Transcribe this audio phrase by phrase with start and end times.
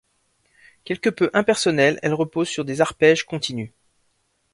[0.83, 3.71] Quelque peu impersonnelle, elle repose sur des arpèges continus.